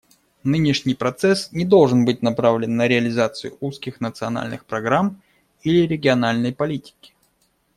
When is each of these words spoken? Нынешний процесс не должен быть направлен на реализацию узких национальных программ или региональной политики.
Нынешний 0.43 0.95
процесс 0.95 1.51
не 1.51 1.63
должен 1.63 2.05
быть 2.05 2.23
направлен 2.23 2.75
на 2.75 2.87
реализацию 2.87 3.55
узких 3.59 4.01
национальных 4.01 4.65
программ 4.65 5.21
или 5.61 5.85
региональной 5.85 6.55
политики. 6.55 7.13